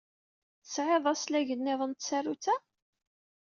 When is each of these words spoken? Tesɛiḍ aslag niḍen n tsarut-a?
Tesɛiḍ 0.63 1.05
aslag 1.13 1.47
niḍen 1.55 1.91
n 1.95 1.97
tsarut-a? 1.99 2.55